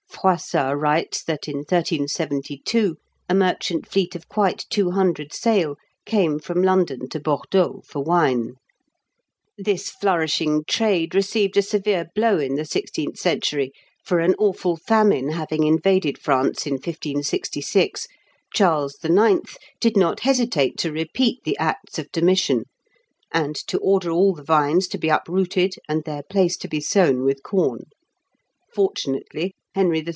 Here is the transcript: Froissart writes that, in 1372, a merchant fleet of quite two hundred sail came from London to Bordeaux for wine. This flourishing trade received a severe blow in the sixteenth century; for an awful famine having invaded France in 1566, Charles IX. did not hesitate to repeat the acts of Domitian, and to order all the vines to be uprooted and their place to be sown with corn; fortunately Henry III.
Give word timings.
Froissart 0.21 0.77
writes 0.77 1.23
that, 1.23 1.47
in 1.47 1.55
1372, 1.67 2.97
a 3.27 3.33
merchant 3.33 3.87
fleet 3.87 4.13
of 4.15 4.29
quite 4.29 4.67
two 4.69 4.91
hundred 4.91 5.33
sail 5.33 5.77
came 6.05 6.37
from 6.37 6.61
London 6.61 7.09
to 7.09 7.19
Bordeaux 7.19 7.81
for 7.87 8.03
wine. 8.03 8.53
This 9.57 9.89
flourishing 9.89 10.63
trade 10.67 11.15
received 11.15 11.57
a 11.57 11.63
severe 11.63 12.05
blow 12.13 12.37
in 12.37 12.53
the 12.53 12.65
sixteenth 12.65 13.17
century; 13.17 13.71
for 14.05 14.19
an 14.19 14.35
awful 14.37 14.77
famine 14.77 15.31
having 15.31 15.63
invaded 15.65 16.19
France 16.19 16.67
in 16.67 16.73
1566, 16.73 18.05
Charles 18.53 18.99
IX. 19.03 19.57
did 19.79 19.97
not 19.97 20.19
hesitate 20.19 20.77
to 20.77 20.91
repeat 20.91 21.43
the 21.45 21.57
acts 21.57 21.97
of 21.97 22.11
Domitian, 22.11 22.65
and 23.33 23.55
to 23.55 23.79
order 23.79 24.11
all 24.11 24.35
the 24.35 24.43
vines 24.43 24.87
to 24.89 24.99
be 24.99 25.09
uprooted 25.09 25.73
and 25.89 26.03
their 26.03 26.21
place 26.21 26.57
to 26.57 26.67
be 26.67 26.79
sown 26.79 27.23
with 27.23 27.41
corn; 27.41 27.85
fortunately 28.71 29.55
Henry 29.73 29.99
III. 29.99 30.07